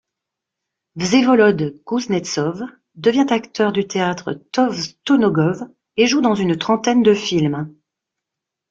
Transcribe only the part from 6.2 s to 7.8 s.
dans une trentaine de films.